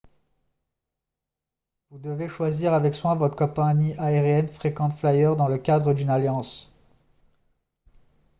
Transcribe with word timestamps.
vous 1.91 1.99
devez 1.99 2.27
choisir 2.27 2.73
avec 2.73 2.95
soin 2.95 3.13
votre 3.13 3.35
compagnie 3.35 3.93
aérienne 3.99 4.47
frequent 4.47 4.89
flyer 4.89 5.35
dans 5.35 5.47
le 5.47 5.59
cadre 5.59 5.93
d'une 5.93 6.09
alliance 6.09 6.71